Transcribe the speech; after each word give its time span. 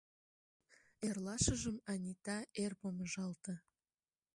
Эрлашыжым 1.07 1.77
Анита 1.91 2.37
эр 2.63 2.71
помыжалте. 2.79 3.53